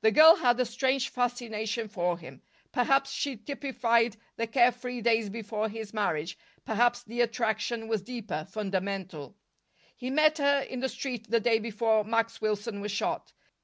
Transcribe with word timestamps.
The 0.00 0.10
girl 0.10 0.34
had 0.34 0.58
a 0.58 0.64
strange 0.64 1.10
fascination 1.10 1.86
for 1.86 2.18
him. 2.18 2.42
Perhaps 2.72 3.12
she 3.12 3.36
typified 3.36 4.16
the 4.34 4.48
care 4.48 4.72
free 4.72 5.00
days 5.00 5.30
before 5.30 5.68
his 5.68 5.94
marriage; 5.94 6.36
perhaps 6.64 7.04
the 7.04 7.20
attraction 7.20 7.86
was 7.86 8.02
deeper, 8.02 8.48
fundamental. 8.50 9.36
He 9.94 10.10
met 10.10 10.38
her 10.38 10.62
in 10.62 10.80
the 10.80 10.88
street 10.88 11.30
the 11.30 11.38
day 11.38 11.60
before 11.60 12.02
Max 12.02 12.40
Wilson 12.40 12.80
was 12.80 12.90
shot. 12.90 13.32